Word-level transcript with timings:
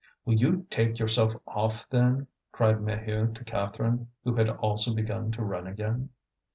"Will 0.25 0.33
you 0.33 0.65
take 0.71 0.97
yourself 0.97 1.35
off, 1.45 1.87
then?" 1.87 2.25
cried 2.51 2.79
Maheu 2.79 3.31
to 3.35 3.43
Catherine 3.43 4.07
who 4.23 4.33
had 4.33 4.49
also 4.49 4.95
begun 4.95 5.31
to 5.33 5.43
run 5.43 5.67
again. 5.67 6.09